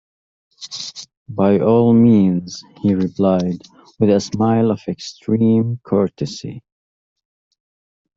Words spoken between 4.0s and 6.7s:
a smile of extreme courtesy.